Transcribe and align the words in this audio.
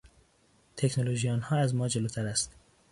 تکنولوژی 0.77 1.29
آنها 1.29 1.55
از 1.57 1.75
ما 1.75 1.87
جلوتر 1.87 2.25
است. 2.27 2.51